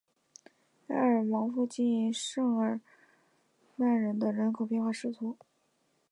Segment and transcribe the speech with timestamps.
[0.87, 2.81] 埃尔芒附近圣日耳
[3.75, 5.11] 曼人口变化图示